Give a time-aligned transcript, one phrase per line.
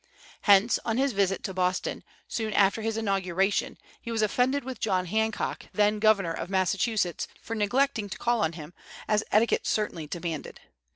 [0.49, 5.05] Hence, on his visit to Boston, soon after his inauguration, he was offended with John
[5.05, 8.73] Hancock, then governor of Massachusetts, for neglecting to call on him,
[9.07, 10.59] as etiquette certainly demanded.